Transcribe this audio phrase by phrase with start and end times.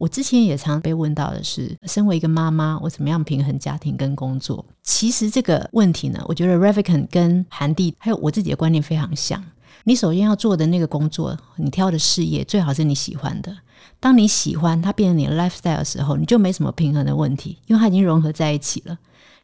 [0.00, 4.64] 我之前也常被问到的是，身为一个妈妈，我怎么样平衡家庭跟工作？
[4.82, 9.44] 其实这个问题呢，我觉得 Ravikan 跟韩蒂还有我自己的观念非常像。
[9.84, 13.54] 你首先要做的那个工作，你挑的事业最好是你喜欢的。
[14.00, 18.98] 当你喜欢它变成你的 lifestyle 的时候，你就没什么平衡的问题，因为它已经融合在一起了。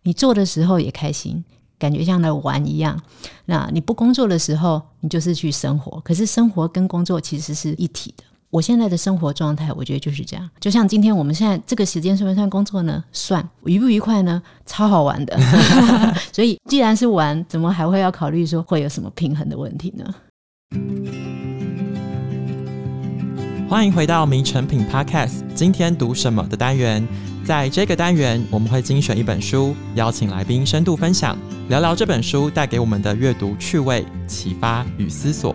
[0.05, 1.45] 你做的时候也开心，
[1.79, 2.99] 感觉像在玩一样。
[3.45, 6.01] 那你不工作的时候，你就是去生活。
[6.01, 8.25] 可是生活跟工作其实是一体的。
[8.49, 10.49] 我现在的生活状态，我觉得就是这样。
[10.61, 13.03] 就像今天我们现在这个时间算不算工作呢？
[13.13, 13.47] 算。
[13.65, 14.41] 愉不愉快呢？
[14.65, 15.37] 超好玩的。
[16.33, 20.15] 所以既然是玩，怎么还会要考虑说会有什么平衡的问题呢？
[23.69, 27.07] 欢迎回到《名成品 Podcast》，今天读什么的单元。
[27.45, 31.37] 在这个单元，我们会精选一本书，邀请来宾深度分享，
[31.69, 35.55] 聊聊这本书带给我们的阅读趣味、启发与思索。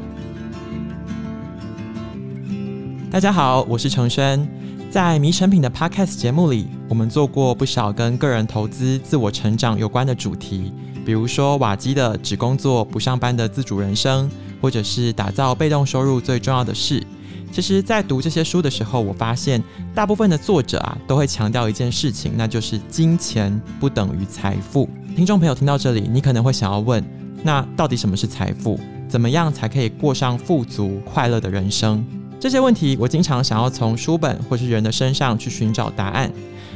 [3.11, 4.47] 大家好，我是承轩。
[4.89, 10.71] 在《迷成品》的 Podcast 节目里，我们做过不少跟个人投资、自我成长有关的主题，
[11.05, 14.31] 比如说瓦基的“只工作不上班的自主人生”，
[14.61, 17.05] 或者是打造被动收入最重要的事。
[17.51, 19.61] 其实，在读这些书的时候，我发现
[19.93, 24.89] 大部分的作者啊，都会强调一件事情，那就是金钱不等于财富。
[25.17, 27.03] 听众朋友听到这里，你可能会想要问：
[27.43, 28.79] 那到底什么是财富？
[29.09, 32.05] 怎么样才可以过上富足快乐的人生？
[32.41, 36.31] 这些问题，我经常想要从书本或是人的身上去寻找答案。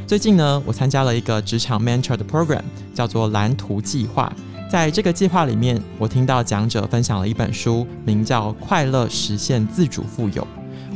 [0.05, 2.61] 最近呢，我参加了一个职场 mentor 的 program，
[2.93, 4.31] 叫做蓝图计划。
[4.69, 10.43] 在这个计划里面，我听到讲者分享了一本书，名叫《快乐实现自主富有》。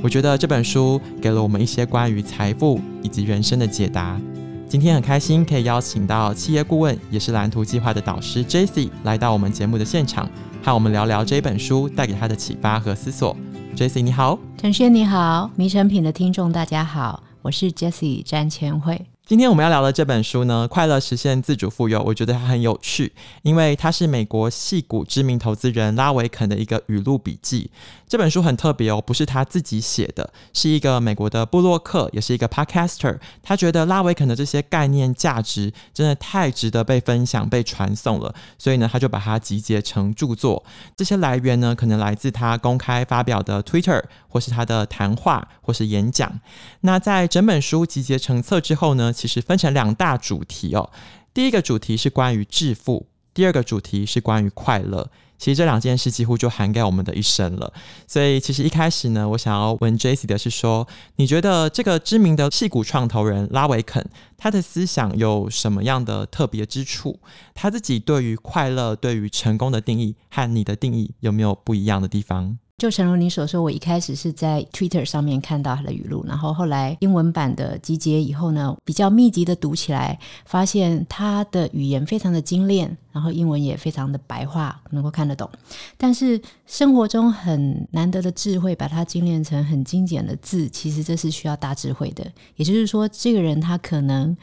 [0.03, 4.22] 我觉得这本书给了我们一些关于财富以及人生的解答。
[4.67, 10.30] 今天很开心可以邀请到企业顾问，也是蓝图计划的导师 Jessie 来到我们节目的现场，
[10.64, 13.36] 和我们聊聊这本书带给他的启发和思索。
[13.75, 19.06] Jesse，你好，陈轩你好，迷成品的听众大家好，我是 Jesse 詹千惠。
[19.30, 23.13] 今天我们要聊的这本书呢，《快乐实现自主富有》，我觉得它很有趣，
[23.44, 27.69] 因为它是美国矽谷知名投资人拉维肯的一个语录笔记。
[28.07, 33.19] 这本书很特别哦，不是他自己写的，是一个美国的部落客，也是一个 podcaster。
[33.44, 40.66] 他觉得拉维肯的这些概念价值真的太值得被分享、被传送了，所以呢，他就把它集结成著作。
[40.97, 46.40] 这些来源呢，可能来自他公开发表的 Twitter，或是他的谈话，或是演讲。
[46.81, 50.90] 那在整本书集结成册之后呢，其实分成两大主题哦。
[51.34, 55.12] 第一个主题是关于致富，第二个主题是关于快乐。
[55.38, 57.72] 其实这两件事几乎就涵盖我们的一生了。
[58.06, 60.85] 所以其实一开始呢，我想要问 Jesse 的是说，
[61.16, 67.22] 你觉得这个知名的戏骨创投人拉维肯，他的思想有什么样的特别之处？
[67.53, 72.59] 他自己对于快乐、对于成功的定义和你的定义有没有不一样的地方？
[72.79, 85.50] 就诚如你所说，我一开始是在 Twitter 上面看到他的语录，然后后来英文版的集结以后呢，比较密集的读起来，发现他的语言非常的精炼，然后英文也非常的白话，能够看得懂。
[85.97, 92.25] 但是生活中很难得的智慧，把它精炼成很精简的字，其实这是需要大智慧的。
[92.56, 94.38] 也就是说，这个人他可能。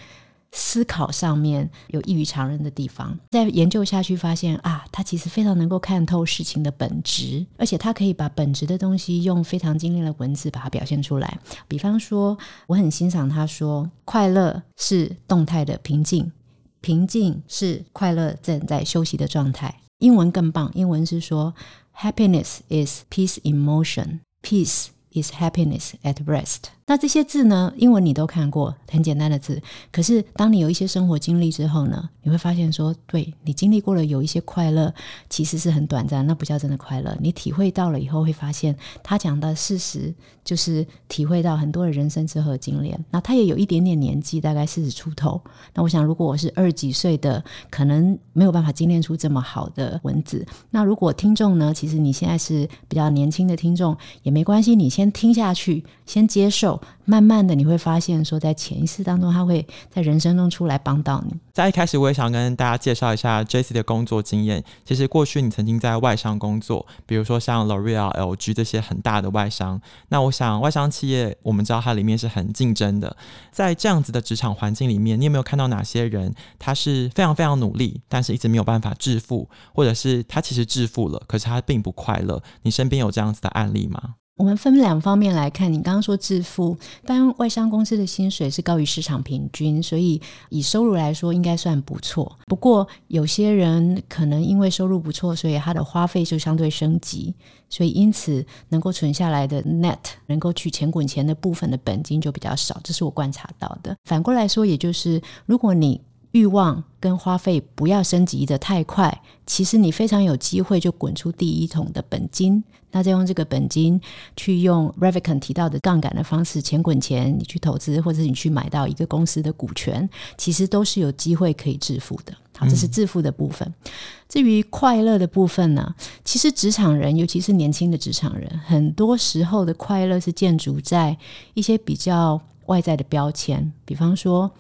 [0.57, 11.39] 思考上面有异于常人的地方，再研究下去发现啊，他其实非常能够看透事情的本质，而且他可以把本质的东西用非常精炼的文字把它表现出来。
[11.69, 12.37] 比方说，
[12.67, 16.33] 我很欣赏他说，快乐是动态的平静，
[16.81, 19.83] 平静是快乐正在休息的状态。
[19.99, 21.55] 英文更棒，英文是说
[21.99, 26.71] ，Happiness is peace in motion, peace is happiness at rest。
[26.89, 29.61] 那这些字呢，英文你都看过，很简单的字。
[29.91, 34.95] 可是当你有一些生活经历之后呢，你会发现说，对，你经历过了有一些快乐，
[35.29, 37.17] 其实是很短暂，那不叫真的快乐。
[37.21, 40.15] 你体会到了以后，会发现他讲的事实
[40.45, 43.05] 就是体会到很多的人生之后的经验。
[43.11, 45.41] 那他也有一点点年纪，大概四十出头。
[45.75, 50.47] 那我想，如果我是二十几岁的，可能没有办法精炼出这么好的文字。
[50.71, 56.76] 那如果听众呢，其实你现在是比较年轻的听众，也没关系，你先听下去，先接受。
[57.05, 61.35] 慢慢的，你会发现说，在潜意识当中，他会在人生中出来帮到你。
[61.53, 64.63] 在一开始，我也想跟大家介绍一下 Jesse 的工作经验。
[64.85, 69.81] 其实过去你曾经在外商工作，比如说像 L'Oreal、LG 这些很大的外商。
[70.09, 73.17] 那我想，外商企业我们知道它里面是很竞争的。
[73.51, 82.43] 在这样子的职场环境里面，你有没有看到哪些人他是非常非常努力，但是一直没有办法致富，或者是他其实致富了，可是他并不快乐？
[82.63, 84.17] 你身边有这样子的案例吗？
[84.37, 92.39] 我们分两方面来看，你刚刚说致富，一般外商公司的薪水是高于市场平均，所以以收入来说应该算不错。
[92.45, 97.35] 不过有些人可能因为收入不错，所以他的花费就相对升级，
[97.71, 99.97] 所以因此能够存下来的 net
[100.27, 103.97] 能够去钱滚钱的部分的本金就比较少，这是我观察到的。
[104.05, 105.99] 反过来说，也就是如果你
[106.37, 112.63] 欲望跟花费不要升级的太快，其实你非常有机会就滚出第一桶的本金。
[112.93, 113.99] 那再用这个本金
[114.37, 122.35] 去用 Ravikant 提到的杠杆的方式，钱滚钱，你去投资或者你去买到一个公司的股权，其实都是有机会可以致富的。
[122.59, 123.67] 好，这是致富的部分。
[123.69, 123.91] 嗯、
[124.29, 131.17] 至于快乐的部分呢，其实职场人，尤其是年轻的职场人，很多时候的快乐是建筑在
[131.55, 134.51] 一些比较外在的标签，比方说。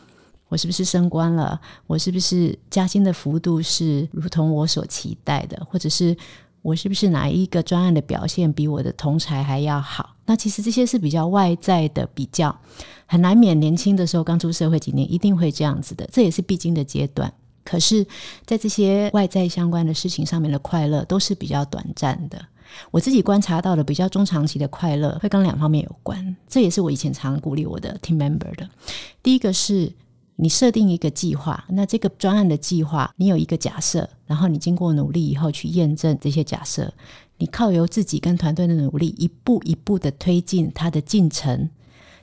[0.49, 1.61] 我是不是升官了？
[1.87, 5.61] 我是不是加薪的幅度是如同我所期待的？
[5.69, 6.17] 或者是
[6.63, 10.15] 我是不是哪一个专案的表现比我的同侪还要好？
[10.25, 12.57] 那其实这些是比较外在的比较，
[13.07, 17.33] 很难免年轻的时候刚出社会几年一定会这样子的，这也是必经的阶段。
[17.65, 18.07] 可是，
[18.45, 22.41] 在这些外在相关的事情上面的快乐都是比较短暂的。
[22.93, 28.69] 我自己观察到的比较中长期的快乐会跟两方面有关，这也是我以前常鼓励我的 team member 的。
[29.25, 29.93] 第一个是。
[30.37, 36.93] 你设定一个计划，那这个专案的计划，你有一个假设，然后你经过努力以后去验证这些假设，
[37.39, 41.71] 你靠由自己跟团队的努力，一步一步的推进它的进程。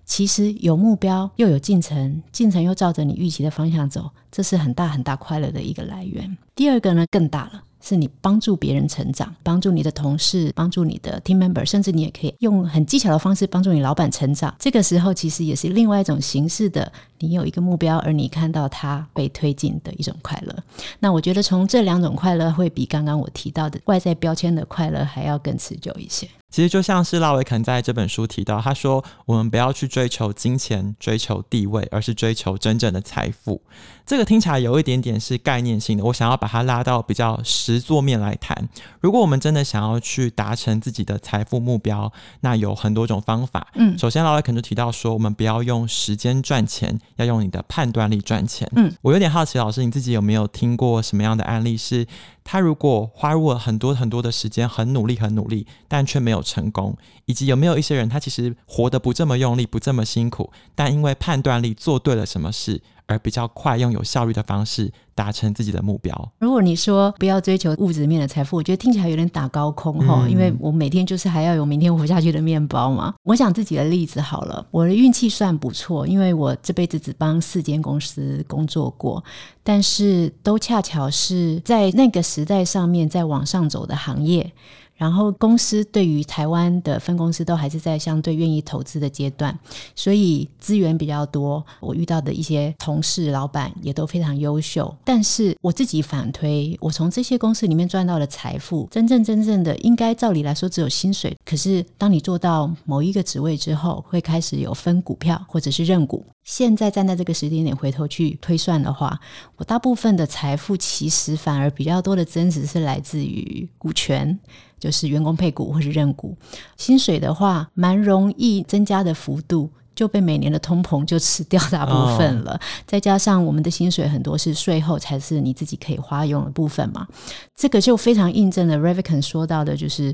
[0.05, 6.37] 其实有目标又有进程，进程又照着你预期的方向走，这是很大很大快乐的一个来源。
[6.53, 7.63] 第二个呢，更大了。
[7.83, 14.55] 是你帮助别人成长，帮助你的同事，帮助你的 team member，甚至你也可以用很技巧的方式帮助你老板成长。
[14.57, 16.89] 这个时候其实也是另外一种形式的，
[17.19, 20.55] 你有一个目标，而你看到它被推进的一种快乐。
[20.99, 26.25] 那我觉得从这两种快乐会比刚刚我提到的外在标签的快乐还要更持久一些。
[26.49, 33.59] 其实就像是拉维肯在这本书提到，他说我们不要去追求金钱、追求地位，而是追求真正的财富。
[34.05, 38.67] 这个听起来有一点点是概念性的，我想要把它拉到比较实作面来谈。
[38.99, 42.11] 如果我们真的想要去达成自己的财富目标，
[42.41, 43.67] 那有很多种方法。
[43.75, 48.69] 嗯，首先拉维肯就提到说，我们不要用时间赚钱，要用你的判断力赚钱。
[48.75, 52.05] 嗯，我有点好奇，老师你自己有没有听过什么样的案例是？
[52.45, 66.31] 他如果花入了很多很多的时间，很努力很努力，但却没有成功，以及有没有一些人他其实活得不这么用力，不这么辛苦，但因为判断力做对了什么事，而比较快用有效率的方式达成自己的目标。
[66.39, 73.13] 如果你说不要追求物质面的财富，我觉得听起来有点打高空哈，嗯、因为我每天就是还要有明天活下去的面包嘛。
[73.23, 79.23] 我想自己的例子好了，我的运气算不错，因为我这辈子只帮四间公司工作过，
[79.63, 84.51] 但是都恰巧是在那个时代上面在往上走的行业。
[84.95, 89.57] 然后公司对于台湾的分公司都还是在相对愿意投资的阶段，
[89.95, 91.63] 所以资源比较多。
[91.79, 94.95] 我遇到的一些同事、老板也都非常优秀。
[95.03, 101.35] 但是我自己反推，我从这些公司里面赚到的财富，真正真正的应该照理来说只有薪水。
[101.45, 106.25] 可是当你做到某一个职位之后，会开始有分股票或者是认股。
[106.43, 109.19] 现在站在这个时间点回头去推算的话，
[109.57, 114.39] 我大部分的财富其实反而比较多的增值是来自于股权。
[114.79, 116.35] 就是员工配股或是认股，
[116.75, 122.51] 薪水的话，蛮容易增加的幅度就被每年的通膨就吃掉大部分了。
[122.51, 122.61] Oh.
[122.85, 127.07] 再加上我们的薪水很多是税后才是你自己可以花用的部分嘛，
[127.55, 130.13] 这个就非常印证了 Ravikant 说到的，就是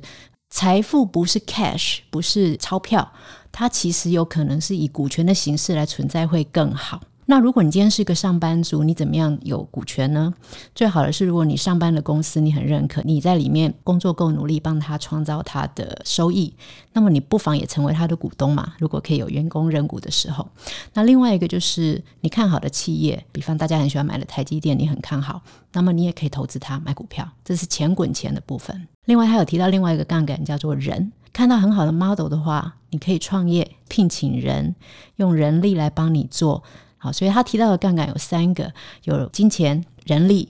[0.49, 3.13] 财富不是 cash，不是钞票，
[3.51, 7.01] 它其实有可能是以股权的形式来存在会更好。
[7.29, 10.33] 那如果你今天是一个上班族，你怎么样有股权呢？
[10.73, 16.51] 最好的是，如果你上班的公司你很认可，你在里面工作够努力，帮他创造他的收益，
[16.91, 18.73] 那么你不妨也成为他的股东嘛。
[18.79, 20.49] 如果可以有员工认股的时候，
[20.95, 25.39] 那另外一个就是你看好的企业，比方大家很喜欢买的台积电，你很看好，
[25.73, 28.87] 那么你也可以投资它买股票，这是钱滚钱的部分。
[29.05, 34.73] 另外还有提到另外一个杠杆叫做人，看到很好的 model 的话，你可以创业，聘请人，
[35.17, 36.63] 用人力来帮你做。
[36.99, 38.71] 好，所以他提到的杠杆有三个，
[39.05, 40.49] 有金钱、人力，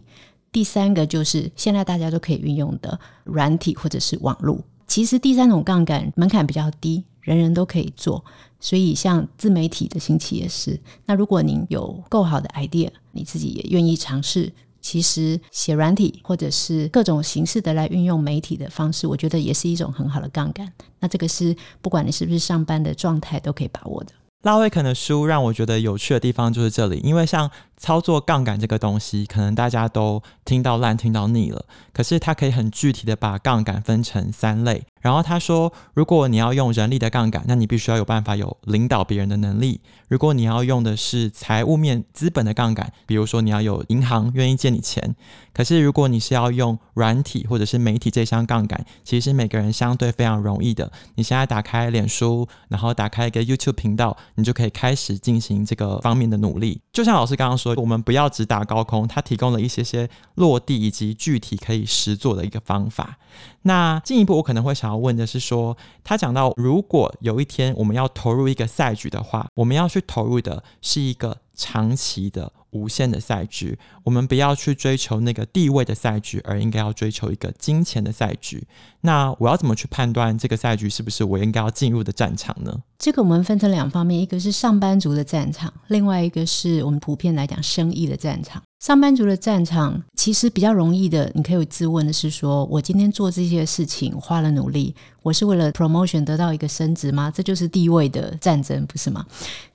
[0.51, 4.59] 第三个就是现在大家都可以运用的软体或者是网络。
[4.87, 8.25] 其实第三种杠杆门槛比较低，人人都可以做。
[8.59, 10.77] 所以像自媒体的兴起也是。
[11.05, 14.51] 那如果您有够好的 idea，你自己也愿意尝试，
[14.81, 20.69] 其实写软体或者是各种形式的来运用媒体的方式，我觉得也是一种很好的杠杆。
[20.99, 24.11] 那这个是不管你是不是上班的状态都可以把握的。
[24.41, 31.65] 拉威肯的书让我觉得有趣的地方就是这里，因为像操作杠杆这个东西，可能大家都听到烂、听到腻了。
[31.91, 39.81] 可是他可以很具体的把杠杆分成三类，然后他说，如果你要用人力的杠杆，那你必须要有办法有领导别人的能力。
[40.07, 45.15] 如果你要用的是财务面资本的杠杆，比如说你要有银行愿意借你钱。
[45.53, 50.89] 可是如果你是要用软体或者是媒体这项杠杆，其实每个人相对非常容易的。
[51.15, 56.81] 你现在打开脸书，然后打开一个 YouTube 频道，你就可以开始进行这个方面的努力。
[56.93, 63.17] 就像老师刚刚说，我们不要只打高空，他提供了一些些落地以及具体可以实做的一个方法。
[63.63, 73.77] 那进一步，我可能会想要问的是说，他讲到，如果有一天我们要投入一个赛局的话，我们要去投入的是一个长期的、无限的赛局。
[74.05, 78.65] 我们不要去追求那个地位的赛局，而应该要追求一个金钱的赛局。
[79.01, 82.73] 那我要怎么去判断这个赛局是不是我应该要进入的战场呢？
[82.97, 88.61] 这个我们分成两方面，一个是上班族的战场，另外一个是我们普遍来讲生意的战场。
[88.79, 97.31] 上班族的战场其实比较容易的，你可以自问的是说：我今天做这些事情花了努力，我是为了 promotion 得到一个升职吗？
[97.31, 99.25] 这就是地位的战争，不是吗？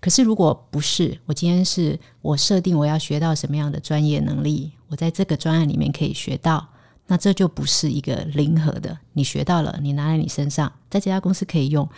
[0.00, 6.66] 可是如果不是，我今天是我设定我要学到什么样的专业能力，我在这个专案里面可以学到，
[7.06, 8.98] 那这就不是一个零和的。
[9.12, 11.88] 你学到了，你拿在你身上，在这家公司可以用。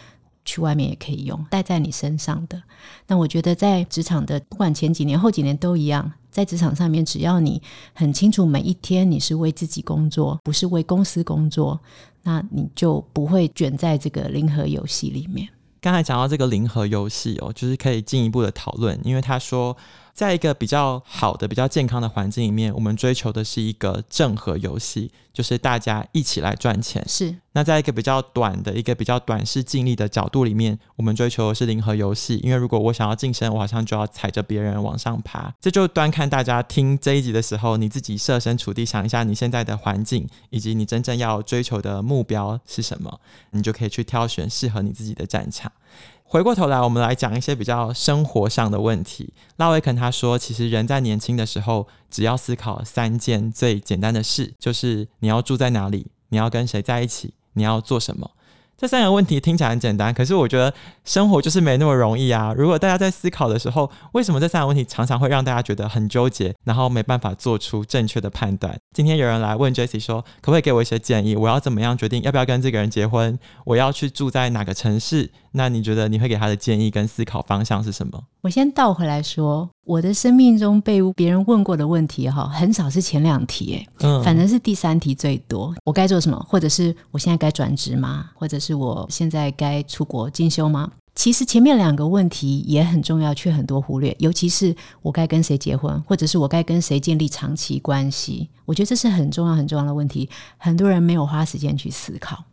[0.48, 2.62] 去外面也可以用，带在你身上的。
[3.08, 7.60] 那我觉得在职场的，不管前几年、后几年都一样，在职场上面，只要你
[7.92, 11.80] 很清楚每一天你是为自己工作，不是为公司工作，
[12.26, 15.48] 那你就不会卷在这个零和游戏里面。
[15.80, 19.74] 刚才讲到这个零和游戏哦，就是可以进一步的讨论，因为他说。
[20.16, 27.04] 在一个比较好的、比较健康的环境里面，我们追求的是一个正和游戏，就是大家一起来赚钱。
[27.06, 27.36] 是。
[27.52, 32.40] 那在一个比较短的、一个比较短视尽力的角度里面，我们追求的是零和游戏。
[32.42, 35.52] 因为如果我想要晋升，我好像就要踩着别人往上爬。
[35.60, 43.20] 这就端看大家听这一集的时候，你自己设身处地想一下你现在的环境，以及你真正要追求的目标是什么，
[43.50, 45.70] 你就可以去挑选适合你自己的战场。
[46.28, 49.32] 回过头来，我们来讲一些比较生活上的问题。
[49.58, 58.32] 拉维肯他说，其实人在年轻的时候，只要思考三件最简单的事，就是你要住在哪里，你要跟谁在一起，你要做什么。
[58.78, 62.52] 这三个问题听起来很简单，可是我觉得生活就是没那么容易啊。
[62.54, 68.78] 如果大家在思考的时候，为什么这三个问题常常会让大家觉得很纠结，然后没办法做出正确的判断？
[68.92, 71.34] 今天有人来问 Jesse 说，可不可以给我一些建议？
[71.34, 73.38] 我要怎么样决定要不要跟这个人结婚？
[73.64, 75.30] 我要去住在哪个城市？
[75.56, 78.22] 那你觉得你会给他的建议跟思考方向是什么？
[78.42, 85.74] 我先倒回来说，我的生命中被别人问过的问题哈，很少是前两题，哎，嗯，反正是第三题最多。
[85.82, 86.38] 我该做什么？
[86.46, 88.30] 或者是我现在该转职吗？
[88.34, 90.92] 或者是我现在该出国进修吗？
[91.14, 94.14] 其实前面两个问题也很重要，却很多忽略。
[94.18, 102.44] 尤其是我该跟谁结婚，或者是我该跟谁建立长期关系，我觉得这是很重要、很重要的问题，很多人没有花时间去思考。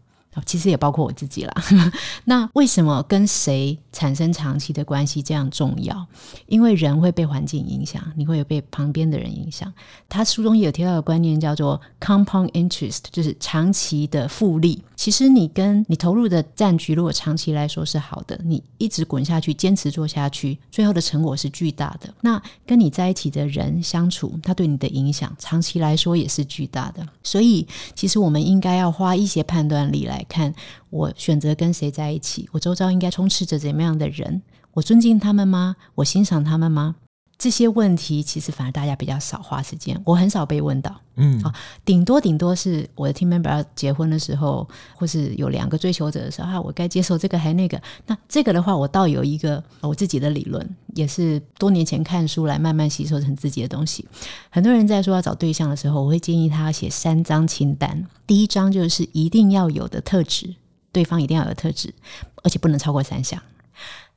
[0.46, 1.54] 其实也包括我自己啦。
[2.26, 6.06] 那为什么跟谁产生长期的关系这样重要？
[6.48, 9.72] 因为人会被环境影响，你会有被旁边的人影响。
[10.10, 14.84] 他书中也有提到的观念叫做 compound interest，就是长期的复利。
[15.04, 22.14] 其实你跟你投入的战局，如果长期来说是好的，你一直滚下去，坚持做下去，最后的成果是巨大的。
[22.22, 27.06] 那跟你在一起的人相处，他对你的影响，长期来说也是巨大的。
[27.22, 30.26] 所以，其实我们应该要花一些判断力来。
[30.30, 30.56] 看
[30.90, 34.42] 我选择跟谁在一起，我周遭应该充斥着怎么样的人？
[34.72, 35.76] 我尊敬他们吗？
[35.96, 36.96] 我欣赏他们吗？
[37.44, 40.96] 这些问题其实反而大家比较少花时间，我很少被问到。
[41.16, 47.78] 嗯，啊，顶多顶多是我的 team member 要结婚的时候，或是有两个追求者的时候，啊，我该接受这个还那个？
[48.06, 54.08] 那这个的话，我倒有一个我自己的理论，也是多年前看书来慢慢吸收成自己的东西。
[54.50, 58.08] 很多人在说要找对象的时候，我会建议他写三张清单。
[58.26, 60.56] 第一张就是一定要有的特质，
[60.94, 61.94] 对方一定要有的特质，
[62.42, 63.42] 而且不能超过三项。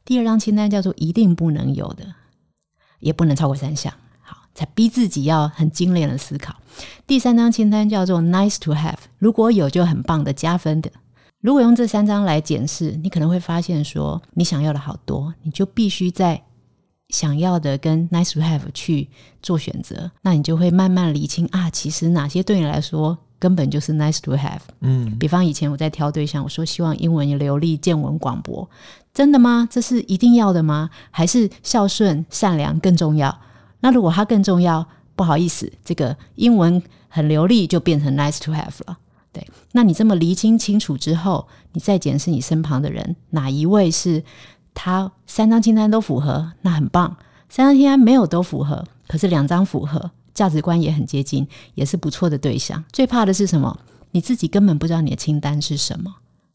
[0.05, 2.07] 第二张清单叫做一定不能有的。
[3.01, 6.55] 也不能超过三项，好，才逼自己要很精炼的思考。
[7.07, 10.91] 第三张清单叫做 nice to have，如果有就很棒的加分的。
[11.41, 16.43] 如果用这三张来检视，你可能会发现说，你想要的好多，你就必须在
[17.11, 19.09] 想要的跟 nice to have 去
[19.43, 24.61] 做选择，那你就会慢慢理清啊，其实哪些对你来说根本就是 nice to have。
[24.81, 28.69] 嗯，比方以前我在挑对象，我说希望英文流利、见闻广博。
[29.13, 29.67] 真的吗？
[29.71, 30.91] 这是一定要的吗？
[31.11, 33.41] 还是孝顺、善良更重要？
[33.81, 38.99] 那如果它更重要，不好意思，这个英文很流利就变成 nice to have 了。
[39.33, 44.23] 对，那你这么厘清清楚之后，你再检视你身旁的人，哪一位是
[44.75, 46.53] 他三张清单都符合？
[46.63, 47.17] 那很棒。
[47.49, 52.85] 三张清单没有都符合，可是两张符合，价值观也很接近，也是不错的对象。
[52.93, 53.77] 最怕的是什么？
[54.13, 56.15] 你自己根本不知道你的清单是什么。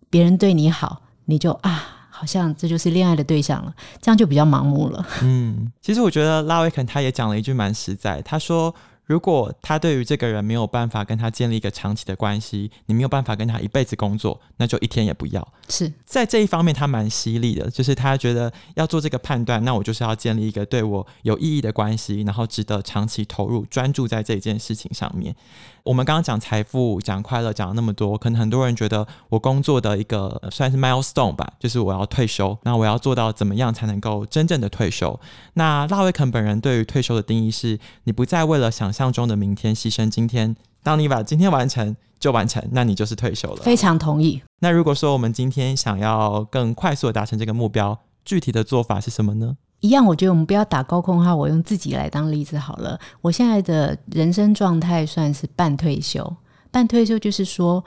[0.09, 5.05] 别人对你好，你就啊，好像这就是恋爱的对象了，这样就比较盲目了。
[5.23, 8.73] 嗯，其实我觉得拉维肯他也讲了一句蛮实在，他说。
[9.11, 15.45] 如果他对于这个人没有办法跟他建立一个长期的关系，你没有办法跟他一辈子工作，那就一天也不要。
[15.67, 25.35] 是在这一方面他蛮犀利的，就是他觉得要做这个判断，那我就是要建立一个对我有意义的关系，然后值得长期投入、专注在这件事情上面。
[25.83, 35.19] 我们刚刚讲财富、讲快乐，讲了那么多，可能很多人觉得我工作的一个算是 milestone 吧，就是我要退休，那我要做到怎么样才能够真正的退休？
[35.55, 43.63] 那拉维肯本人对于退休的定义是：你不再为了想象中的明天牺牲今天，当你把今天完成就完成，那你就是退休了。
[43.63, 44.41] 非常同意。
[44.60, 49.58] 那如果说我们今天想要更快速的达成这个目标，具体的做法是什么呢？
[49.79, 51.36] 一样，我觉得我们不要打高空号。
[51.36, 53.00] 我用自己来当例子好了。
[53.22, 56.36] 我现在的人生状态算是半退休，
[56.70, 57.84] 半退休就是说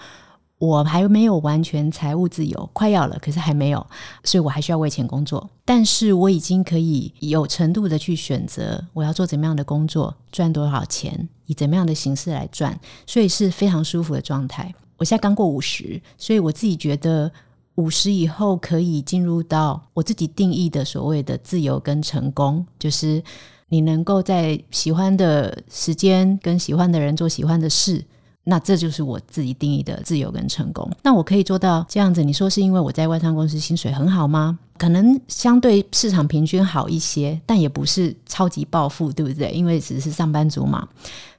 [0.59, 3.87] 我还没有完全财务自由，快要了，可是还没有，
[4.23, 5.49] 所以我还需要为钱工作。
[5.65, 14.75] 但是我已经可以有程度的去选择我要做怎么样的工作，赚多少钱，以怎么样的形式来赚，所以是非常舒服的状态。
[14.97, 17.31] 我现在刚过五十，所以我自己觉得。
[17.77, 23.21] 五十以后可以进入到我自己定义的所谓的自由跟成功，就是
[23.69, 28.05] 你能够在喜欢的时间跟喜欢的人做喜欢的事，
[28.45, 30.89] 那这就是我自己定义的自由跟成功。
[31.03, 34.59] 那我可以做到这样子，你说是因为我在外商公司薪水很好吗？
[34.79, 39.51] 可能相对市场平均好一些，但也不是超级暴富，对不对？
[39.51, 40.87] 因为只是上班族嘛。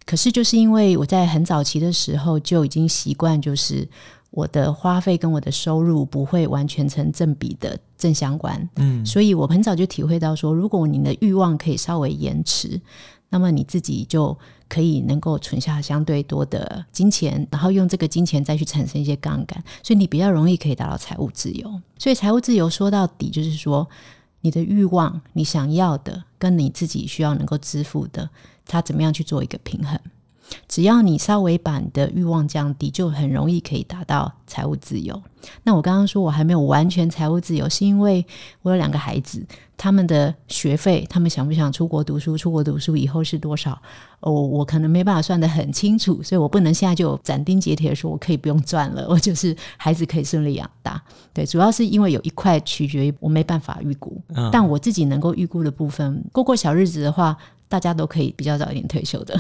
[0.06, 3.88] 可是就是因为我在很早期的时候就已经习惯，就是。
[4.32, 12.80] 我的花费跟我的收入不会完全成正比的正相关，嗯，所以我很早就体会到说，如果你的欲望可以稍微延迟，
[13.30, 14.38] 那么你自己就
[14.68, 21.82] 可以能够存下相对多的金钱，然后用这个金钱再去产生一些杠杆，所以你比较容易可以达到财务自由。
[21.98, 23.88] 所以财务自由说到底就是说，
[24.42, 28.30] 你的欲望、你想要的跟你自己需要能够支付的，
[28.66, 30.00] 它怎么样去做一个平衡。
[30.68, 35.22] 只要你稍微把你的欲望降低，就很容易可以达到财务自由。
[35.64, 38.26] 那我刚刚说我还没有完全财务自由，是因为
[38.62, 39.46] 我有两个孩子，
[39.78, 42.38] 他们的学费，他们想不想出国读书？
[42.38, 43.80] 出国读书以后是多少？
[44.22, 51.00] 哦，我可能没办法算得很清楚，所以我不能现在就斩钉截铁的说我可以不用赚了，我就是孩子可以顺利养大。
[51.32, 59.40] 对，主要是因为有一块取决于我没办法预估，嗯，但我自己能够预估的部分，过过小日子的话，大家都可以比较早一点退休的。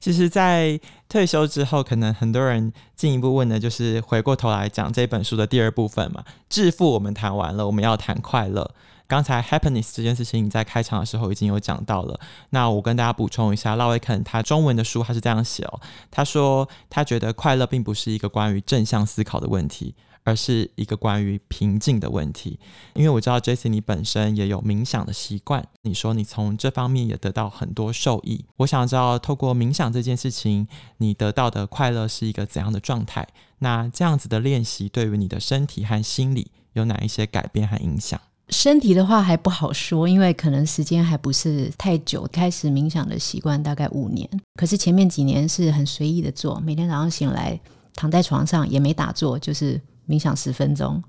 [0.00, 6.24] 其实，在退休之后，可能很多人进一步问的就是回过头来讲这本书的第二部分嘛。
[6.48, 8.70] 致富我们谈完了，我们要谈快乐。
[9.08, 12.20] 刚才 happiness 这件事情你在开场的时候已经有讲到了。
[12.50, 15.80] 那我跟大家补充一下，拉维肯他中文的书他是这样写哦，
[16.10, 19.94] 他说他觉得快乐并不是一个关于正向思考的问题。
[20.28, 22.58] 而是一个关于平静的问题，
[22.92, 28.44] 因为我知道 Jesse 你本身也有冥想的习惯，你说你从这方面也得到很多受益。
[28.58, 33.26] 我想知道，透过冥想这件事情，你得到的快乐是一个怎样的状态？
[33.60, 38.20] 那这样子的练习对于你的身体和心理有哪一些改变和影响？
[38.50, 42.28] 身体的话还不好说，因为可能时间还不是太久。
[42.30, 47.58] 开始冥想的习惯大概五年，可是前面几年是很随意的做，每天早上醒来
[47.94, 49.80] 躺在床上也没打坐，就是。
[50.08, 51.02] 冥想十分钟，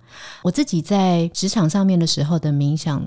[0.43, 3.01] 我自己在职场上面的时候的冥想，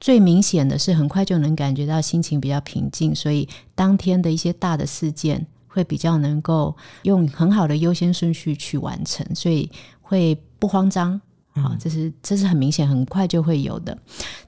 [0.00, 11.20] 最明显的是很快就能感觉到心情比较平静，所以当天的一些大的事件会比较能够用很好的优先顺序去完成，所以会不慌张。
[11.56, 13.96] 好，这是这是很明显，很快就会有的。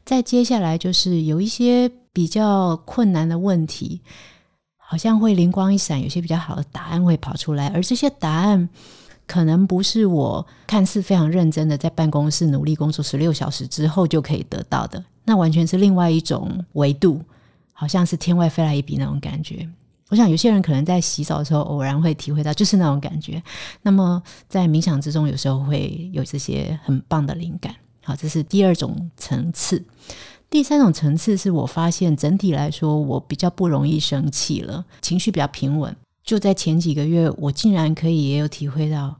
[0.05, 4.01] 再接下来就是有一些比较困难的问题，
[4.79, 8.69] 好像会灵光一闪，有些比较好的答案会跑出来，而这些答案。
[9.27, 17.21] 可能不是我看似非常认真的在办公室努力工作十六小时之后就可以得到的，那完全是另外一种维度，
[17.73, 19.69] 好像是天外飞来一笔那种感觉。
[20.09, 23.43] 我想有些人可能在洗澡的时候偶然会体会到，就是那种感觉。
[23.83, 27.75] 那么在冥想之中，有时候会有这些很棒的灵感。
[28.05, 29.85] 好，这是第二种层次。
[30.49, 35.97] 第三种层次是我发现整体来说，我比较不容易生气了，情绪比较平稳。
[36.27, 39.17] 就在前几个月，我竟然可以也有体会到，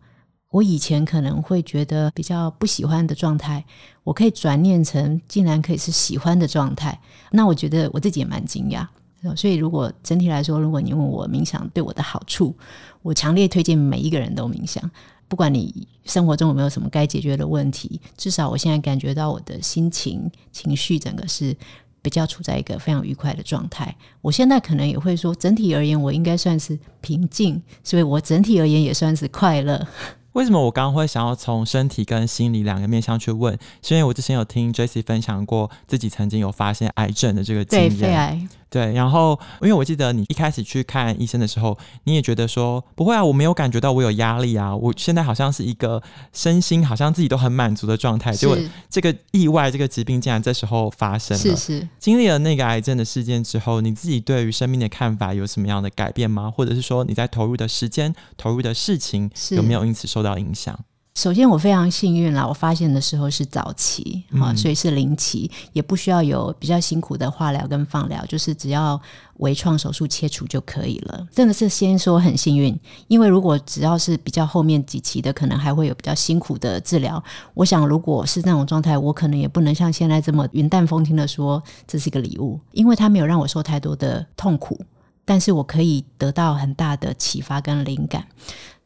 [0.51, 3.65] 我以前可能会觉得比较不喜欢的状态，
[4.03, 7.01] 我可以转念成竟然可以是喜欢的状态。
[7.31, 8.85] 那我觉得我自己也蛮惊讶。
[9.37, 12.55] 所以，如果整体来说，如果你问我冥想对我的好处，
[13.03, 14.91] 我强烈推荐每一个人都冥想。
[15.29, 21.57] 不管你生活中有没有什么该解决的问题，至少我现在感觉到我的心情、情绪整个是。
[22.07, 29.85] 比较处在一个非常愉快的状态，我现在可能也会说，整体而言我应该算是平静，所以我整体而言也算是快乐。
[30.35, 33.59] 为什么我刚刚会想要从身体跟心理两个面向去问？
[33.83, 37.89] 是因为我之前有听 Jessie 分享过自己曾经有发现癌症的这个经验。
[37.89, 38.49] 对，肺癌。
[38.77, 46.03] 对，然后因为我记得你一开始去看医生的时候，你也觉得说不会啊，我没有感觉到我有压力啊，我现在好像是一个
[46.35, 48.33] 身心好像自己都很满足的状态。
[48.33, 48.55] 结果
[48.91, 51.43] 这个意外，这个疾病竟然这时候发生了。
[51.43, 51.89] 是是。
[51.99, 56.53] 经历了那个癌症的事件之后，你自己对于生命的看法有什么样的改变吗？
[56.55, 60.79] 或者是说你在投入的时间、投入的事情有没有因此受到影响？
[61.17, 69.01] 首先，我非常幸运啦，我发现的时候是早期，啊、嗯，所以是零期，也不需要有比较辛苦的化疗跟放疗，就是只要
[69.39, 71.27] 微创手术切除就可以了。
[71.33, 77.25] 真的是先说很幸运，因为如果只要是比较后面几期的，可能还会有比较辛苦的治疗。
[77.55, 84.79] 我想，如果是那种状态，我可能也不能像现在这么云淡风轻的说这是一个礼物，因为它没有让我受太多的痛苦，
[85.25, 88.27] 但是我可以得到很大的启发跟灵感。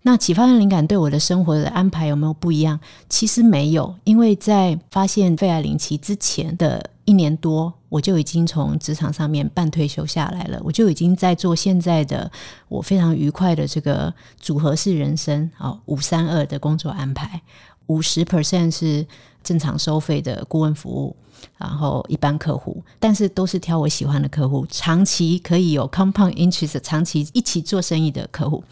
[0.02, 2.80] 那启发跟灵感对我的生活的安排有没有不一样？
[3.08, 12.30] 其实没有，因为在发现肺癌临期之前的一年多，我就已经从职场上面半退休下来了，我就已经在做现在的
[12.68, 17.42] 我非常愉快的这个组合式人生啊，五三二的工作安排，
[17.88, 19.06] 五十 percent 是
[19.44, 21.14] 正常收费的顾问服务，
[21.58, 28.64] 然后一般客户，但是都是挑我喜欢的客户，长期可以有 compound interest，长期一起做生意的客户。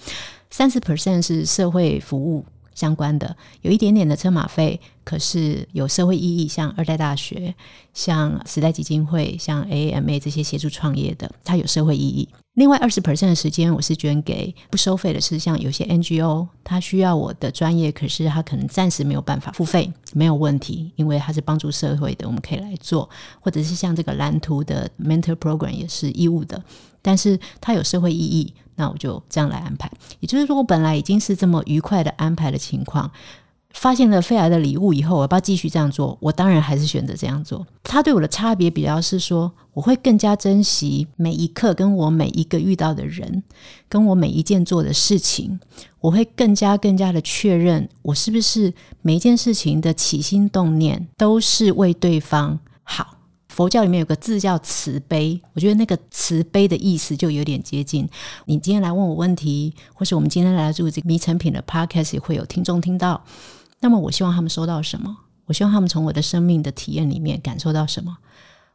[0.50, 7.54] 三十 percent 是社会服务相关的，有一点点的车马费，可是有社会意义，像二代大学、
[7.92, 12.28] 像时代基金会、像 AAMA 这些协助创业的，它有社会意义。
[12.58, 26.60] 另外二十 percent 的时间，我是捐给不收费的，是像有些 NGO，它需要我的专业，可是它可能暂时没有办法付费，没有问题，因为它是帮助社会的，我们可以来做，或者是像这个蓝图的 Mentor Program 也是义务的，
[27.00, 28.52] 但是它有社会意义。
[28.74, 33.08] 那我就这样来安排，也就是说，我本来已经是这么愉快的安排的情况，
[33.74, 36.16] 发现了肺癌的礼物以后，我要不要继续这样做？
[36.20, 37.66] 我当然还是选择这样做。
[37.84, 43.42] 它对我的差别比较是说，我会更加珍惜每一刻，跟我每一个遇到的人，
[43.88, 45.60] 跟我每一件做的事情，
[46.00, 53.16] 我会更加更加的确认，我是不是每一件事情的起心动念都是为对方好。
[53.48, 58.08] 佛教里面有个字叫慈悲，我觉得那个慈悲的意思就有点接近。
[58.44, 63.20] 你今天来问我问题，或是我们今天来做这个迷成品的 podcast，也会有听众听到。
[63.80, 65.16] 那么我希望他们收到什么？
[65.46, 68.18] 我希望他们从我的生命的体验里面感受到什么？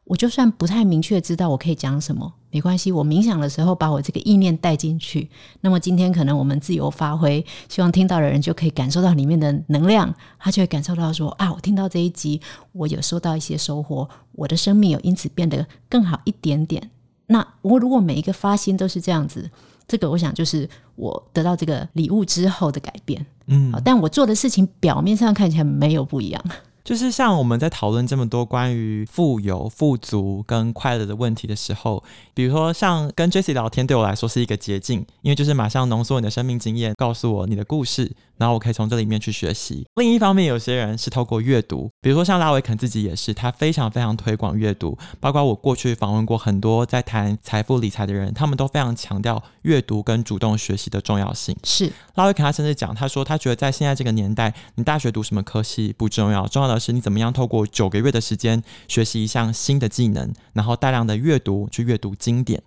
[0.05, 2.91] 我就算不太明确知道我可以讲什么，没关系。
[2.91, 5.29] 我冥想的时候把我这个意念带进去。
[5.61, 12.41] 那么今天可能我们自由发挥，希望听到的人就可以感受到里面的能量，他就会感受到说啊，我听到这一集，
[12.73, 16.91] 我有收到一些收获，我的生命有因此变得更好一点点。
[17.27, 19.49] 那我如果每一个发心都是这样子，
[19.87, 23.25] 这个我想就是我得到这个礼物之后的改变。
[23.47, 26.43] 嗯，但我做的事情表面上看起来没有不一样。
[26.83, 39.85] 就是像我们在讨论这么多关于富有、富足跟快乐的问题的时候，比如说像跟 Jessie 聊天，对我来说是一个捷径，因为就是马上浓缩你的生命经验，告诉我你的故事，然后我可以从这里面去学习。
[39.95, 51.55] 另一方面，有些人是透过阅读，比如说像拉维肯自己也是，他非常非常推广阅读，包括我过去访问过很多在谈财富理财的人，他们都非常强调阅读跟主动学习的重要性。
[51.63, 62.61] 是拉维肯他甚至讲，他说他觉得在现在这个年代，你大学读什么科系不重要，重要的是你怎么样透过九个月的时间学习一项新的技能，然后大量的阅读去阅读经典。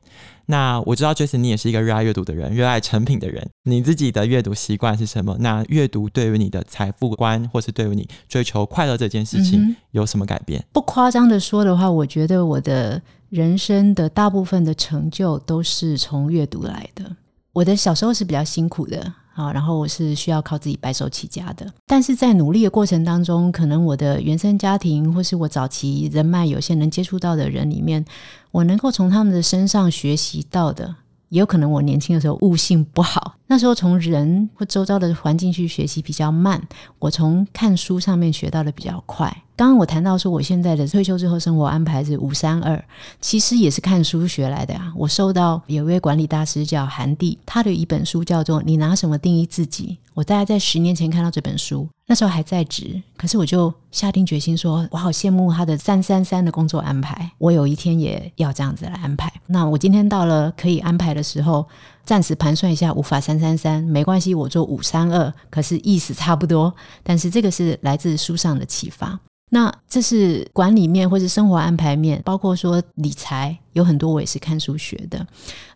[0.46, 3.48] 那我知道 Jason 你也是一个热爱阅读的人，热爱成品的人。
[3.64, 5.36] 你自己的阅读习惯是什么？
[5.40, 10.60] 那阅读对于你的财富观，或是对于你追求快乐这件事情有什么改变？
[10.60, 17.16] 嗯、不夸张的说的话，我觉得我的人生的大部分的成就都是从阅读来的。
[17.52, 19.12] 我的小时候是比较辛苦的。
[19.36, 28.02] 啊，然后我是需要靠自己白手起家的，但是在努力的过程当中，可能我的原生家庭或是我早期人脉有限能接触到的人里面，
[28.50, 30.96] 我能够从他们的身上学习到的，
[31.28, 36.62] 也有可能我年轻的时候悟性不好，那时候从人或周遭的环境去学习比较慢，
[36.98, 39.42] 我从看书上面学到的比较快。
[39.56, 42.84] 刚刚我谈到说，我现在的退休之后生活安排是五三二，
[43.20, 44.92] 其实也是看书学来的呀。
[44.94, 49.98] 我受到有一位管理大师叫韩蒂，他的一本书叫做《你拿什么定义自己》。
[50.14, 59.32] 我大概在十年前看到这本书，那时候还在职，可是我就下定决心说，我好羡慕他的三三三的工作安排，我有一天也要这样子来安排。
[59.46, 61.66] 那我今天到了可以安排的时候，
[62.04, 66.72] 暂时盘算一下，无法三三三，没关系，我做五三二，可是意思差不多。
[67.02, 69.18] 但是这个是来自书上的启发。
[69.50, 75.26] 那这是管理面或是生活安排面，包括说理财有很多我也是看书学的。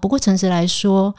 [0.00, 1.12] 不过诚实来说，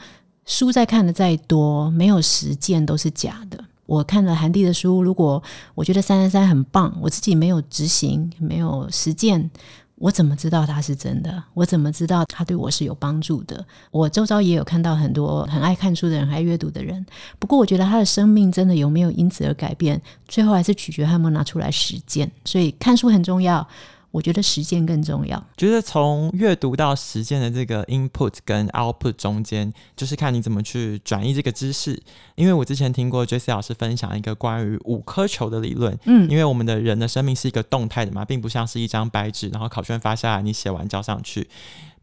[0.46, 3.62] 书再看的再多，没有实践都是假的。
[3.92, 5.42] 我看了韩蒂的书，如果
[5.74, 9.50] 我觉得三三三很棒，我自己没有执行，没有实践。
[9.96, 11.42] 我怎么知道他是真的？
[11.52, 13.62] 我怎么知道他对我是有帮助的？
[13.90, 17.04] 我周遭也有看到很多很爱看书的人，爱阅读的人。
[17.38, 22.32] 不过，我觉得他的生命真的有没有因此而改变，最后还是取决他们拿出来实践。
[22.46, 23.68] 所以，看书很重要。
[24.12, 25.42] 我觉得实践更重要。
[25.56, 32.00] 觉得从阅读到实践的这个 input 跟 output 中间，就是看你怎么去转移这个知识。
[32.36, 35.98] 因为我之前听过 Jessie 老师分享一个关于五颗球的理论。
[36.04, 41.48] 嗯，因为我们的人的生命是一个动态的嘛，并不像是一张白纸，然后考卷发下来，你写完交上去。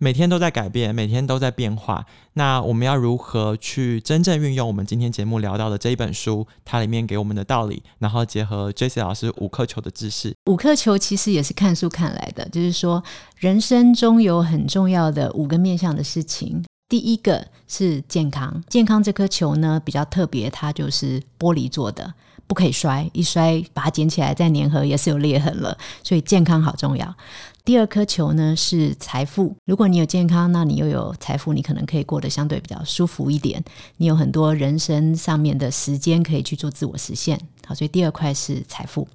[0.02, 2.06] 每天都在改变，每天都在变化。
[2.34, 10.34] 那我们要如何去真正运用我们今天节目聊到的这一本书，它里面给我们的道理，然后结合 J C 老师五颗球的知识？
[10.46, 13.04] 五颗球其实也是看书看来的，就是说
[13.38, 16.64] 人生中有很重要的五个面向的事情。
[16.88, 22.14] 第一个是健康，健康这颗球呢比较特别，它就是玻璃做的，
[22.48, 27.14] 不可以摔，一摔把它捡起来再粘合也是有裂痕了，所以健康好重要。
[27.64, 29.56] 第二颗球呢是财富。
[29.66, 33.64] 如果你有健康，那你又有财富，你可能可以过得相对比较舒服一点。
[33.98, 37.40] 你有很多人生上面的时间可以去做自我实现。
[37.66, 39.08] 好，所以第二块是财富。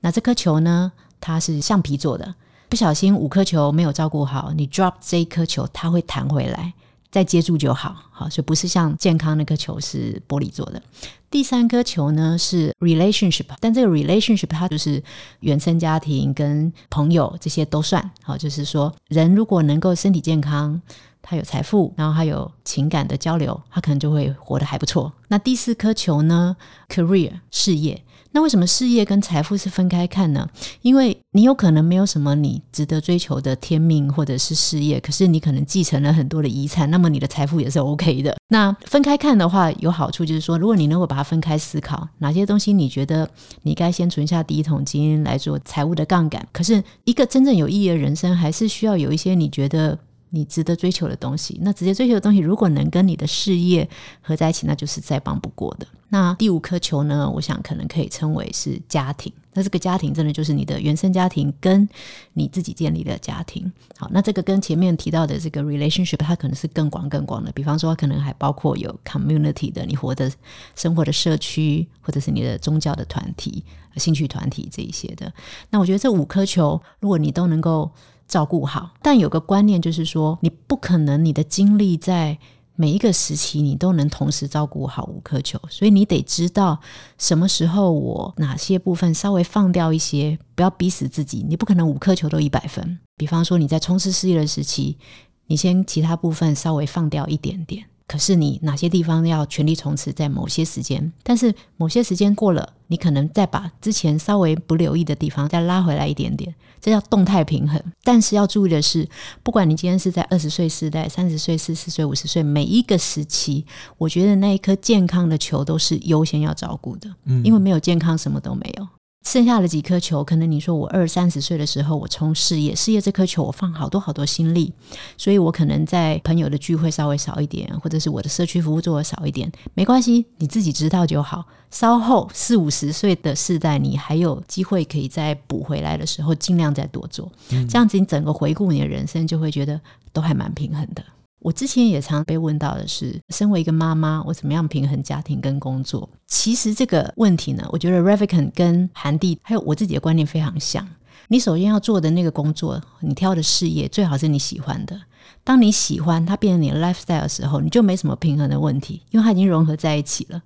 [0.00, 2.34] 那这颗球呢，它是橡皮做的，
[2.68, 6.74] 不小心五颗球没有照顾好，你 drop 这一颗球，它会弹回来。
[7.14, 10.82] 再接住就好，好，所以不是像健康那颗球是玻璃做的。
[11.30, 15.00] 第三颗球呢是 relationship，但这个 relationship 它就是
[15.38, 20.82] 原生家庭跟朋友这些都算，好，就是说人如果能够身体健康，
[21.22, 25.12] 他有财富，然后他有情感的交流，他可能就会活得还不错。
[25.28, 26.56] 那第四颗球呢
[26.88, 28.02] ，career 事业。
[28.34, 30.48] 那为什么事业跟财富是分开看呢？
[30.82, 38.36] 因为你有可能没有什么你值得追求的天命或者是事业，可是你可能继承了很多的遗产，那么你的财富也是 OK 的。
[38.48, 43.30] 那分开看的话，有好处就是说，如果你能够把它分开思考，哪些东西你觉得
[43.62, 49.96] 你该先存下第一桶金来做财务的杠杆，可是一个真正有意义的人生，还是需要有一些你觉得。
[50.34, 53.88] 你值得追求的东西，那直接追求的东西，如果能跟你的事业
[54.20, 55.86] 合在一起，那就是再棒不过的。
[56.08, 57.30] 那第五颗球呢？
[57.30, 59.32] 我想可能可以称为是家庭。
[59.52, 61.88] 那这个家庭真的就是你的原生家庭跟
[62.32, 63.70] 你自己建立的家庭。
[63.96, 67.52] 好，那这个跟前面提到的这个 relationship，它可能是更广更广的。
[67.52, 70.30] 比方说，可能还包括有 community 的，你活的
[70.74, 73.64] 生活的社区，或者是你的宗教的团体、
[73.96, 75.32] 兴趣团体这一些的。
[75.70, 77.88] 那我觉得这五颗球，如果你都能够。
[78.34, 82.36] 照顾好，但有个观念就是说，你不可能你的精力在
[82.74, 86.80] 每一个时期你都能同时照顾好五颗球，所以你得知道
[87.16, 91.46] 什么时候我哪些部分稍微放掉一些，不要逼死自己。
[91.48, 92.98] 你不可能五颗球都一百分。
[93.16, 94.98] 比方说你在冲刺事业的时期，
[95.46, 97.84] 你先其他部分稍微放掉一点点。
[98.06, 107.82] 可是你哪些地方要全力冲刺，在某些时间，但是某些时间过了，你可能再把之前稍微不留意的地方再拉回来一点点，这叫动态平衡。
[108.02, 109.08] 但是要注意的是，
[109.42, 113.64] 不管你今天是在二十岁时代、三十岁、四十岁、五十岁，每一个时期，
[113.96, 118.86] 我觉得那一颗健康的球都是优先要照顾的，嗯，因为没有健康，什么都没有。
[119.24, 124.72] 剩下的几颗球，可能你说我二三十岁的时候，我冲事业，事业这颗球我放好多好多心力，
[125.16, 131.44] 所以我可能在朋友的聚会稍微少一点，或者是我的社区服务做的少一点，没关系，你自己知道就好。
[131.70, 139.80] 稍后四五十岁的世代，你还有机会可以再补回来的时候，尽量再多做，这样子你整个回顾你的人生，就会觉得
[140.12, 141.02] 都还蛮平衡的。
[141.44, 146.08] 我之前也常被问到的是，身为一个妈妈，我怎么样平衡家庭跟工作？
[146.26, 150.88] 其实这个问题呢，我觉得 Ravikan 跟韩蒂还有我自己的观念非常像。
[151.28, 154.98] 你首先要做的那个工作，你挑的事业最好是你喜欢的。
[155.44, 160.42] 当你喜欢它变成你的 lifestyle 的时候，你就没什么平衡的问题，因为它已经融合在一起了。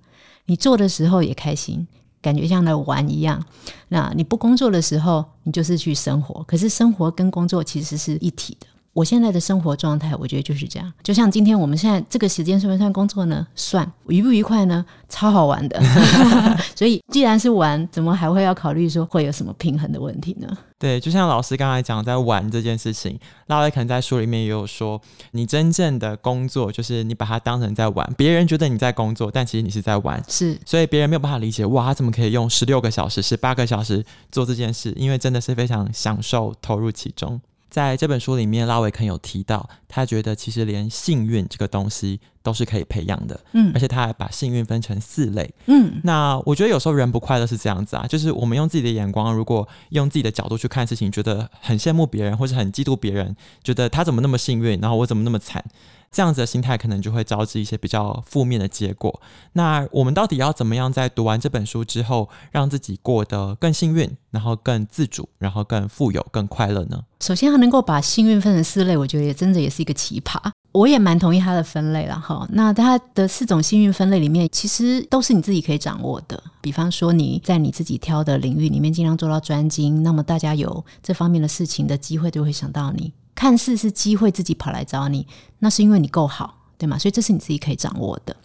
[0.47, 1.87] 你做的时候也开心，
[2.21, 3.41] 感觉像在玩一样。
[3.87, 6.43] 那你不工作的时候，你就是去生活。
[6.43, 8.67] 可是生活跟工作其实是一体的。
[8.99, 10.91] 我现在的生活状态，我觉得就是这样。
[11.01, 13.47] 就像今天我们现在这个时间算不算工作呢？
[13.55, 13.89] 算。
[14.09, 14.85] 愉不愉快呢？
[15.07, 15.81] 超好玩的。
[16.75, 20.57] 所以既然是玩，怎么还会要考虑说会有什么平衡的问题呢？
[20.77, 24.99] 对，就像老师刚才讲，在玩这件事情，拉维可能在书里面也有说，
[25.31, 30.21] 你真正的工作就是你把它当成在玩，别人觉得你在工作，但其实你是在玩。
[30.27, 30.59] 是。
[30.65, 34.93] 所以别人没有办法理解，哇，他怎么可以用十六个小时、十八个小时做这件事？
[34.97, 37.39] 因为真的是非常享受投入其中。
[37.69, 55.63] 在这本书里面，拉维肯有提到，他觉得其实连幸运这个东西都是可以培养的，嗯，而且他还把幸运分成四类，嗯，那我觉得有时候人不快乐是这样子啊，就是我们用自己的眼光，如果用自己的角度去看事情，觉得很羡慕别人或是很嫉妒别人，觉得他怎么那么幸运，然后我怎么那么惨，
[56.11, 59.21] 这样子的心态可能就会招致一些比较负面的结果。
[59.53, 67.03] 那我们到底要怎么样在读完这本书之后，让自己过得更幸运，然后更自主，然后更富有、更快乐呢？
[67.19, 70.39] 首先，他能够把幸运分成四类，我觉得也真的也是一个奇葩。
[70.71, 72.47] 我也蛮同意他的分类了哈。
[72.51, 76.41] 那他的四种幸运分类里面，其实都是你自己可以掌握的。
[76.61, 83.11] 比方说，你在你自己挑的领域里面尽量做到专精，那么大家有这方面的事情的机会，就会想到你。
[83.39, 85.25] 看似是机会自己跑来找你，
[85.59, 86.99] 那是因为你够好，对吗？
[86.99, 88.35] 所以这是你自己可以掌握的。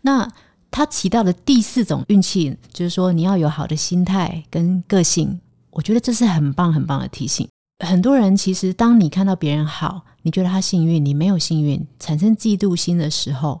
[0.00, 0.26] 那
[0.70, 5.38] 他提到的第四种运气，就是说你要有好的心态跟个性。
[5.68, 7.46] 我觉得这是很棒很棒的提醒。
[7.84, 13.60] 很多人其实，当你看到别人好，你觉得他幸运，你没有幸运，产生嫉妒心的时候，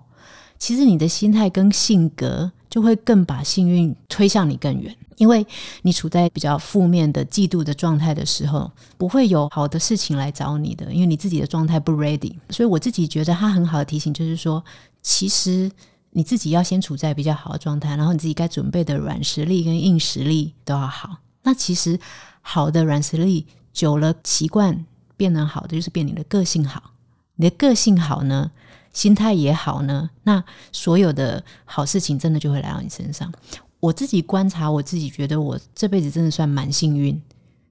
[0.58, 4.96] 其实你的心态跟性格就会更把幸运推向你更远。
[5.18, 5.46] 因为
[5.82, 12.34] 你处在比较负面的嫉妒的状态的时候，不会有好的事情来找你的，因为你自己的状态不 ready。
[12.48, 14.64] 所以我自己觉得他很好的提醒就是说，
[15.02, 15.70] 其实
[16.10, 21.18] 你自己要先处在比较好的状态，然后你自己该准备的软实力跟硬实力都要好。
[21.42, 22.00] 那其实
[22.40, 23.46] 好的软实力。
[23.70, 24.84] 久了，习惯
[25.16, 26.94] 变得好的就是变你的个性好。
[27.36, 28.50] 你的个性好呢，
[28.92, 33.32] 心态也好呢，那所有的好事情真的就会来到你身上。
[33.80, 37.20] 我自己观察，我自己觉得我这辈子真的算蛮幸运。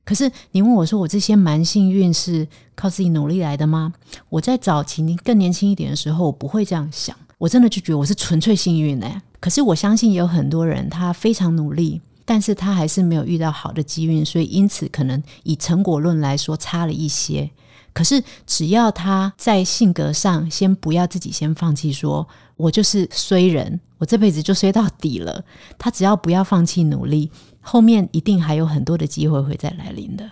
[0.05, 3.93] 可是你问我说，我这些蛮幸运是靠自己努力来的吗？
[4.29, 7.15] 我在早期更年轻一点的时候，我不会这样想。
[7.37, 9.21] 我真的就觉得我是纯粹幸运呢。
[9.39, 12.01] 可是我相信也有很多人，他非常努力。
[12.29, 17.49] 但是他还是没有遇到好的机运，所以因此可能以成果论来说差了一些。
[17.93, 25.45] 可是只要他在性格上先不要自己先放弃，说我就是衰人，我这辈子就衰到底了。
[25.77, 30.29] 他只要不要放弃努力，后面一定还有很多的机会会再来临的。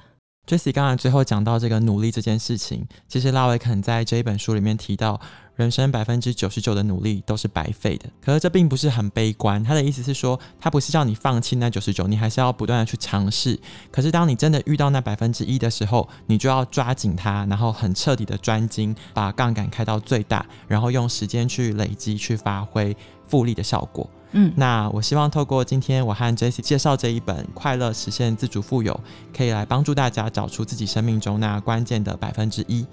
[0.48, 5.20] Jesse 刚才最后讲到这个努力这件事情，其实拉维肯在这一本书里面提到。
[5.56, 9.64] 人生百分之九十九的努力都是白费的，可是这并不是很悲观。
[9.64, 13.58] 他的意思是说，他不是叫你放弃那九十九，你还是要不断的去尝试。
[13.90, 22.94] 可是当你真的遇到那百分之一的时候，你就要抓紧它，然后很彻底的专精，把杠杆开到最大，然后用时间去累积，去发挥
[23.26, 24.10] 复利的效果。
[24.32, 28.94] 嗯，那我希望透过今天我和 Jesse 介绍这一本《快乐实现自主富有》，
[29.38, 32.86] 可以来帮助大家找出自己生命中那关键的百分之一。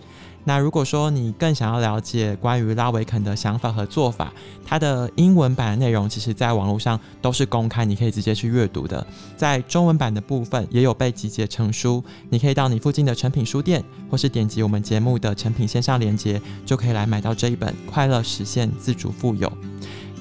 [0.45, 4.33] 那如果说你更想要了解关于拉维肯的想法和做法，
[4.67, 9.05] 他的英文版内容其实在网络上都是公开，你可以直接去阅读的。
[9.37, 19.49] 在中文版的部分也有被集结成书，你可以到你附近的成品书店，或是点击我们节目的成品线上连接，就可以来买到这一本《快乐实现自主富有》。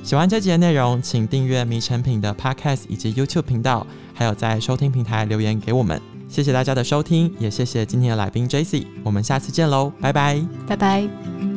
[0.03, 6.01] 喜欢这集的内容，请订阅迷成品的 Podcast 以及 YouTube 频道，还有在收听平台留言给我们。
[6.27, 11.50] 谢谢大家的收听，也谢谢今天的来宾 Jesse 我们下次见喽，拜拜，拜拜。